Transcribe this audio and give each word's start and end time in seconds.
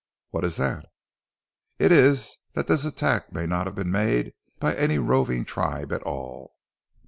"What 0.31 0.43
is 0.45 0.55
that?" 0.57 0.87
"It 1.77 1.91
is 1.91 2.35
that 2.55 2.65
this 2.67 2.85
attack 2.85 3.31
may 3.31 3.45
not 3.45 3.67
have 3.67 3.75
been 3.75 3.91
made 3.91 4.33
by 4.57 4.73
any 4.75 4.97
roving 4.97 5.45
tribe 5.45 5.93
at 5.93 6.01
all." 6.01 6.55